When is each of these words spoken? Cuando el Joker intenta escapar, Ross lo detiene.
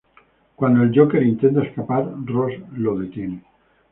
Cuando 0.55 0.81
el 0.81 0.91
Joker 0.97 1.21
intenta 1.21 1.61
escapar, 1.61 2.11
Ross 2.25 2.53
lo 2.75 2.97
detiene. 2.97 3.43